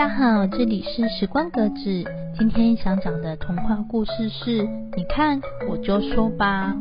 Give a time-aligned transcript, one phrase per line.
[0.00, 2.04] 大家好，这里是时光格子。
[2.38, 6.74] 今天想讲的童话故事是：你看，我就说吧。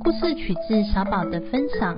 [0.00, 1.96] 故事取自小宝的分享，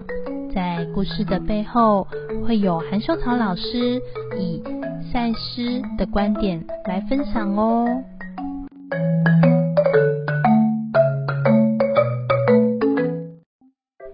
[0.54, 2.06] 在故事的背后
[2.46, 4.02] 会有韩秀草老师
[4.38, 4.62] 以
[5.10, 7.86] 赛诗的观点来分享哦。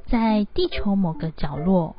[0.08, 1.96] 在地球某个角落，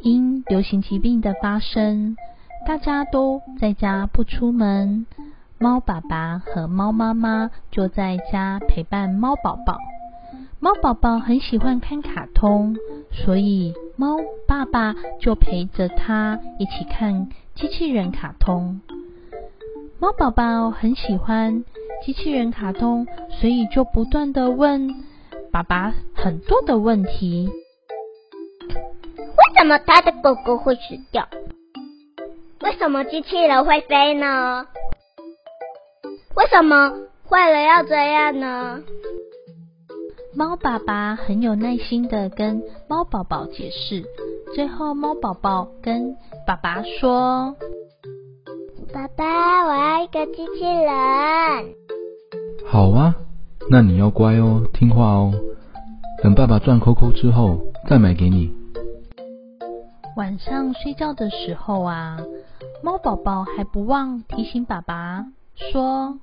[0.00, 2.18] 因流行疾病的发生。
[2.66, 5.06] 大家都在家不出门，
[5.58, 9.76] 猫爸爸和猫妈妈就在家陪伴猫宝宝。
[10.60, 12.74] 猫宝宝很喜欢看卡通，
[13.12, 14.16] 所以猫
[14.48, 18.80] 爸爸就陪着他一起看机器人卡通。
[20.00, 21.64] 猫宝宝很喜欢
[22.02, 25.04] 机器人卡通，所以就不断的问
[25.52, 27.50] 爸爸很多的问题：
[28.68, 30.80] 为什么他的狗狗会死
[31.12, 31.28] 掉？
[32.64, 34.64] 为什么机器人会飞呢？
[36.34, 36.92] 为什么
[37.28, 38.80] 坏人要这样呢？
[40.34, 44.02] 猫爸爸很有耐心的跟猫宝宝解释，
[44.54, 47.54] 最后猫宝宝跟爸爸说
[48.94, 51.74] ：“爸爸，我要一个机器人。”
[52.66, 53.14] 好啊，
[53.68, 55.34] 那你要乖哦，听话哦，
[56.22, 57.58] 等爸爸赚扣扣之后
[57.90, 58.63] 再买给你。
[60.16, 62.18] 晚上睡觉的时候啊。
[62.82, 66.20] 猫宝宝还不忘提醒爸爸说：“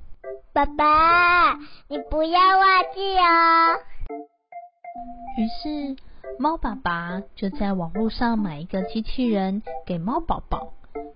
[0.54, 1.56] 爸爸，
[1.88, 3.80] 你不要忘记哦。”
[5.38, 5.96] 于是
[6.38, 10.74] 猫爸爸就在网络上买一个机器人给猫宝宝。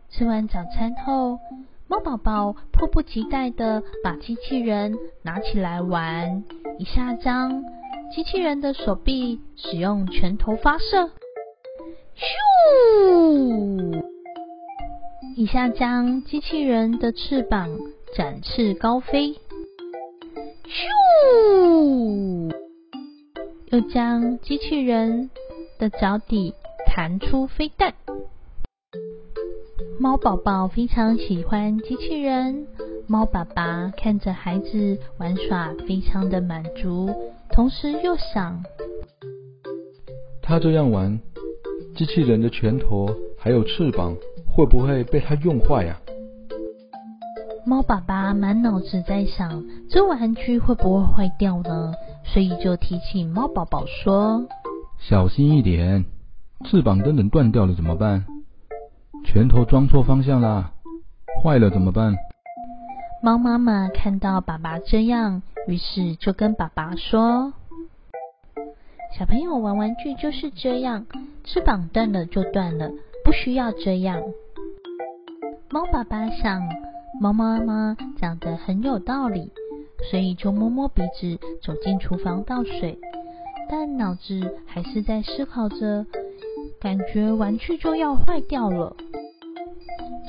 [0.09, 1.39] 吃完早餐后，
[1.87, 6.43] 猫宝宝迫不及待的把机器人拿起来玩，
[6.79, 7.63] 一下将
[8.11, 11.11] 机器人的手臂使用拳头发射，
[12.16, 14.03] 咻！
[15.35, 17.69] 一下将机器人的翅膀
[18.16, 19.35] 展翅高飞，
[20.63, 22.56] 咻！
[23.72, 25.29] 又将机器人
[25.78, 26.53] 的脚底
[26.85, 27.94] 弹出飞弹。
[30.00, 32.68] 猫宝宝非常喜欢机器人，
[33.07, 37.09] 猫爸爸看着孩子玩耍，非常的满足，
[37.51, 38.63] 同时又想：
[40.41, 41.19] 他这样玩，
[41.95, 44.16] 机器人的拳头还有翅膀。
[44.56, 45.97] 会不会被它用坏呀？
[47.66, 51.94] 猫爸爸满脑子在想，这玩具会不会坏掉呢？
[52.23, 54.47] 所以就提醒猫宝宝说
[54.97, 56.06] ：“小心一点，
[56.63, 58.23] 翅膀等等断掉了怎么办？
[59.25, 60.72] 拳头装错方向啦，
[61.44, 62.16] 坏了怎么办？”
[63.22, 67.51] 猫妈妈看到爸爸这样，于是就跟爸爸说
[69.17, 71.05] ：“小朋友玩玩具就是这样，
[71.45, 72.91] 翅膀断了就断了，
[73.23, 74.21] 不需要这样。”
[75.71, 76.61] 猫爸爸想，
[77.21, 79.51] 猫妈妈讲的很有道理，
[80.11, 82.99] 所以就摸摸鼻子走进厨房倒水，
[83.69, 86.05] 但脑子还是在思考着，
[86.81, 88.97] 感觉玩具就要坏掉了。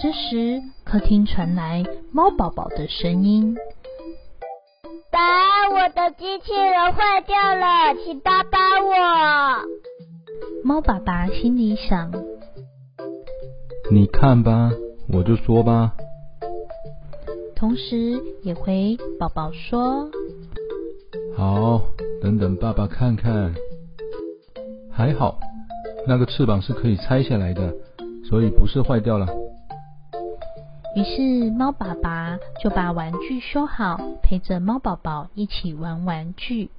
[0.01, 3.57] 这时，客厅传来猫宝宝的声音
[5.11, 5.19] ：“爸，
[5.87, 9.63] 我的机器人坏掉了，请帮帮我。”
[10.65, 12.11] 猫爸爸心里想
[13.93, 14.73] ：“你看吧。”
[15.09, 15.93] 我就说吧，
[17.55, 20.11] 同时也回宝宝说
[21.39, 21.81] ：“好，
[22.21, 23.55] 等等爸爸看看。
[24.91, 25.39] 还好，
[26.09, 27.73] 那个翅膀是可以拆下来的，
[28.29, 29.29] 所以不是坏掉了。”
[30.97, 36.71] 于是猫爸爸就把玩具修好，陪着猫宝宝一起玩玩具。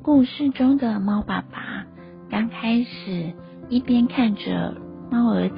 [0.00, 1.84] 故事中的猫爸爸
[2.30, 3.32] 刚开始
[3.68, 4.76] 一边看着
[5.10, 5.56] 猫儿子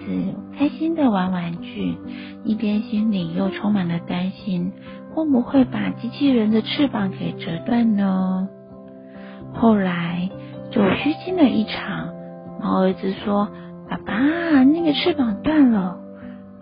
[0.57, 1.97] 开心的玩玩具，
[2.45, 4.73] 一边心里又充满了担心，
[5.13, 8.49] 会不会把机器人的翅膀给折断呢？
[9.53, 10.31] 后来
[10.71, 12.15] 就虚惊了一场，
[12.61, 13.49] 猫儿子说
[13.91, 15.99] ：“爸爸，那个翅膀断了。”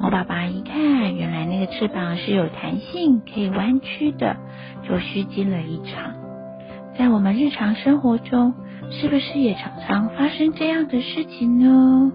[0.00, 4.36] 猫爸爸一看，原来那个翅膀是有弹性，可以弯曲的，
[4.88, 6.14] 就虚惊了一场。
[6.96, 8.54] 在我们日常生活中，
[8.90, 12.12] 是不是也常常发生这样的事情呢？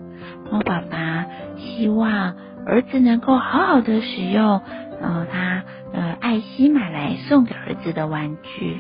[0.52, 1.26] 猫爸爸
[1.58, 2.36] 希望
[2.66, 4.62] 儿子能够好好的使用，
[5.02, 8.78] 呃，他呃爱心买来送给儿子的玩具，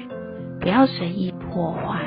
[0.60, 2.00] 不要随意破坏。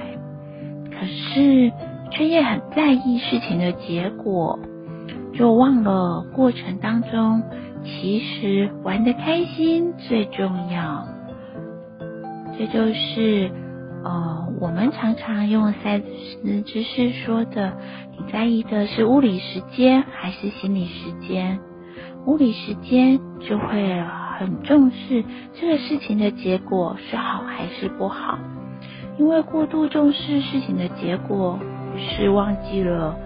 [0.90, 1.72] 可是
[2.10, 4.58] 却也很在意事情的结果。
[5.34, 7.42] 就忘了过程当中，
[7.84, 11.06] 其实玩的开心最重要。
[12.56, 13.50] 这就是
[14.06, 17.76] 呃，我们常常用赛斯知识说的：
[18.12, 21.58] 你在意的是物理时间还是心理时间？
[22.25, 24.00] 物理时间就会
[24.38, 25.25] 很重视
[25.55, 28.38] 这个事情的结果是好还是不好，
[29.19, 31.58] 因为过度重视事情的结果，
[31.97, 33.17] 于是忘记了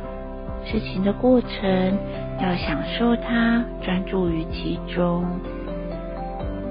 [0.65, 1.99] 事情的过程，
[2.41, 5.27] 要享受它，专注于其中。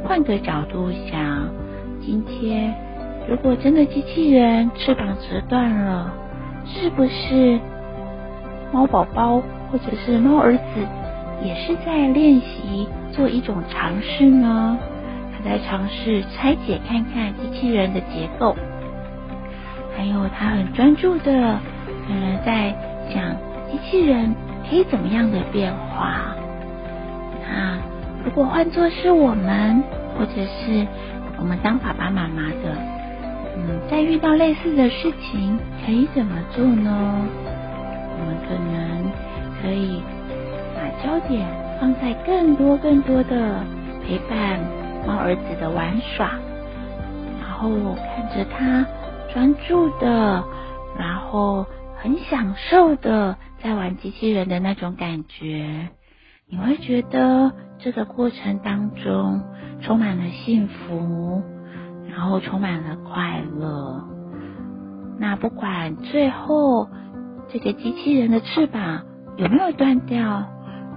[0.04, 1.48] 换个角度想，
[2.02, 2.74] 今天
[3.30, 6.12] 如果真的机器人翅膀折断了，
[6.66, 7.60] 是不是
[8.74, 9.40] 猫宝宝
[9.72, 10.64] 或者是猫儿子？
[11.44, 14.78] 也是在练习做一种尝试呢。
[15.32, 18.58] 他在尝试拆解看看机器人的结构，
[19.96, 21.60] 还有他很专注的，
[22.08, 22.76] 可能在
[23.14, 23.38] 想
[23.72, 24.36] 机器人
[24.68, 26.36] 可以怎么样的变化。
[27.48, 27.78] 那
[28.26, 29.84] 如果换作是我们，
[30.18, 30.86] 或者是
[31.38, 32.76] 我们当爸爸妈妈的，
[33.56, 37.28] 嗯，在遇到类似的事情，可以怎么做呢？
[38.20, 39.12] 我们可能
[39.62, 40.02] 可以
[40.76, 40.90] 把。
[41.02, 41.48] 焦点
[41.80, 43.64] 放在更多更多的
[44.06, 44.60] 陪伴
[45.08, 46.38] 猫儿子的玩耍，
[47.40, 48.86] 然后看着他
[49.34, 50.44] 专注的，
[50.98, 51.66] 然后
[51.96, 55.88] 很享受的在玩机器人的那种感觉，
[56.50, 59.42] 你会觉得这个过程当中
[59.82, 61.42] 充满了幸福，
[62.20, 64.04] 然后充满了快乐。
[65.18, 66.90] 那不管最后
[67.48, 69.04] 这个机器人的翅膀
[69.38, 70.44] 有没有断掉。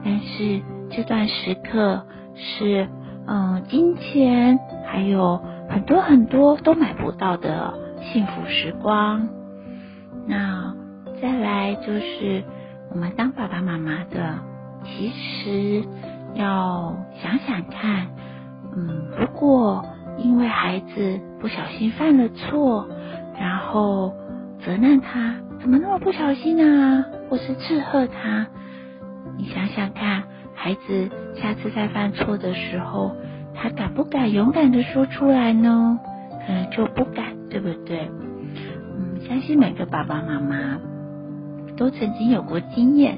[0.05, 0.61] 但是
[0.91, 2.05] 这段时刻
[2.35, 2.89] 是，
[3.29, 5.41] 嗯，金钱还有
[5.71, 7.73] 很多很多都买不到的
[8.13, 9.29] 幸福时光。
[10.27, 10.75] 那
[11.21, 12.43] 再来就是
[12.91, 14.41] 我们当爸爸妈妈的，
[14.83, 15.87] 其实
[16.35, 18.09] 要想想看，
[18.75, 19.85] 嗯，如果
[20.19, 22.89] 因为孩子不小心犯了错，
[23.39, 24.13] 然后
[24.65, 28.47] 责难他，怎么那么不小心啊，或是斥喝他。
[29.39, 30.23] 你想想看，
[30.55, 33.17] 孩子下次再犯错的时候，
[33.55, 35.99] 他敢不敢勇敢的说出来呢？
[36.47, 38.11] 可能就不敢，对不对？
[38.97, 40.79] 嗯，相信每个爸爸妈妈
[41.77, 43.17] 都曾经有过经验，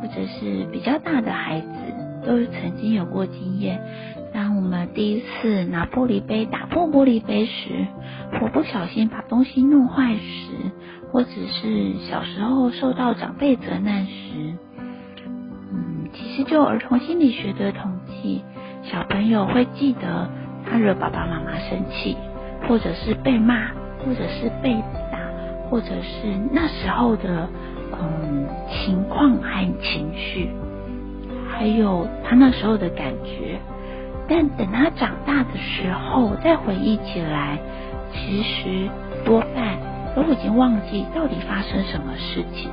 [0.00, 1.68] 或者是比较大的孩子
[2.30, 3.82] 都曾经有过经验。
[4.32, 7.88] 当我们第一次拿玻璃杯打破玻璃杯时，
[8.38, 10.70] 或不小心把东西弄坏时，
[11.10, 14.54] 或者是小时候受到长辈责难时。
[16.12, 18.44] 其实，就儿童心理学的统计，
[18.84, 20.30] 小朋友会记得
[20.64, 22.16] 他惹爸爸妈妈生气，
[22.68, 23.72] 或者是被骂，
[24.04, 24.74] 或者是被
[25.10, 25.18] 打，
[25.68, 27.48] 或者是那时候的
[27.92, 30.48] 嗯情况和情绪，
[31.60, 33.60] 还有他那时候的感觉。
[34.26, 37.58] 但等他长大的时候再回忆起来，
[38.10, 38.88] 其实
[39.26, 39.76] 多半
[40.16, 42.70] 都已经忘记到底发生什么事情，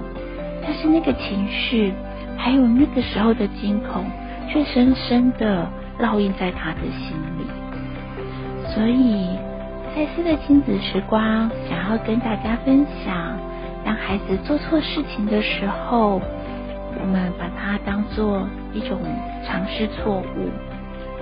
[0.63, 1.93] 但是那个情绪。
[2.39, 4.05] 还有那个时候的惊恐，
[4.47, 5.67] 却深深的
[5.99, 7.43] 烙印在他的心里。
[8.71, 9.35] 所以，
[9.95, 13.37] 赛斯的亲子时光想要跟大家分享：
[13.83, 16.21] 当孩子做错事情的时候，
[17.01, 18.99] 我们把它当做一种
[19.45, 20.51] 尝试错误，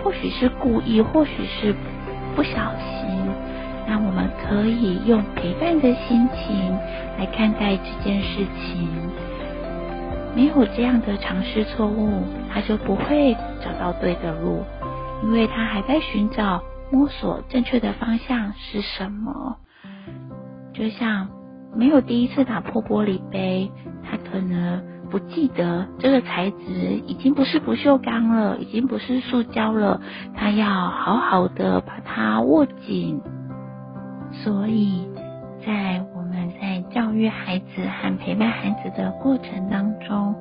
[0.03, 1.74] 或许是故意，或许是
[2.35, 3.05] 不小心。
[3.88, 6.71] 那我们可以用陪伴的心情
[7.17, 8.89] 来看待这件事情。
[10.35, 13.33] 没有这样的尝试错误，他就不会
[13.63, 14.63] 找到对的路，
[15.24, 19.57] 因为他还在寻找、摸索正确的方向是什么。
[20.74, 21.29] 就像
[21.74, 23.71] 没有第一次打破玻璃杯，
[24.03, 30.01] 他可能不记得这个材质已经不是不锈钢了，已经不是塑胶了，
[30.35, 33.21] 他要好好的把它握紧。
[34.43, 35.07] 所以
[35.65, 36.25] 在我们。
[36.62, 40.35] 在教育孩子和陪伴孩子的过程当中，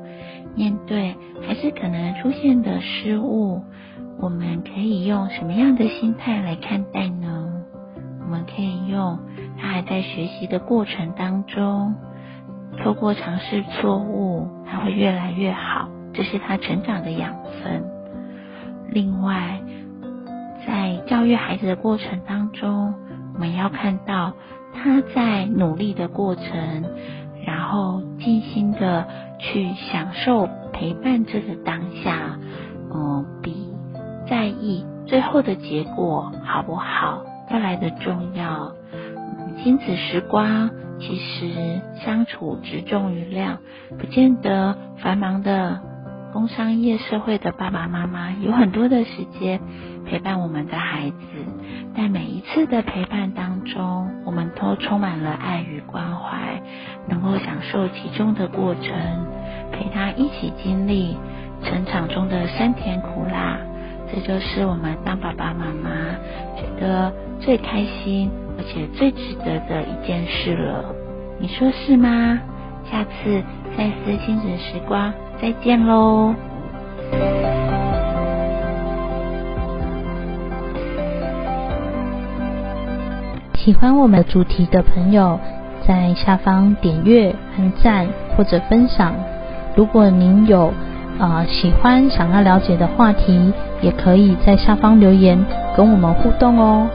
[0.54, 1.16] 面对
[1.47, 3.62] 孩子可能出现的失误，
[4.21, 7.52] 我们可以用什么样的心态来看待呢？
[8.23, 9.18] 我们可以用
[9.59, 11.94] 他还在学习的过程当中，
[12.83, 17.83] 透过尝试错误，他会越来越好，这是他成长的养分。
[18.90, 19.61] 另外，
[20.66, 22.95] 在教育孩子的过程当中，
[23.35, 24.33] 我们要看到。
[24.76, 26.45] 他在努力的过程，
[27.47, 29.07] 然后尽心的
[29.38, 32.37] 去享受陪伴这个当下，
[32.93, 33.69] 嗯，比
[34.28, 38.73] 在意最后的结果好不好要来的重要。
[39.62, 40.69] 亲子时光
[41.00, 43.58] 其实相处只重于量，
[43.98, 45.80] 不见得繁忙的
[46.32, 49.60] 工商业社会的爸爸妈妈有很多的时间
[50.06, 51.16] 陪伴我们的孩子，
[51.96, 56.62] 在每一次的陪伴当中，我们都充满了爱与关怀，
[57.08, 58.92] 能够享受其中的过程，
[59.72, 61.16] 陪他一起经历
[61.62, 63.58] 成长中的酸甜苦辣，
[64.14, 65.90] 这就是我们当爸爸妈妈
[66.56, 70.94] 觉得最开心而且最值得的一件事了。
[71.40, 72.38] 你说是吗？
[72.88, 73.42] 下次
[73.76, 75.12] 再次亲子时光。
[75.42, 76.33] 再见喽！
[83.54, 85.40] 喜欢我们主题的朋友，
[85.87, 88.06] 在下方点阅、按赞
[88.37, 89.12] 或者分享。
[89.75, 90.73] 如果您有
[91.18, 95.38] 呃喜欢、想要了解的话题，也可以在下方留言
[95.76, 96.88] 跟我们互动哦。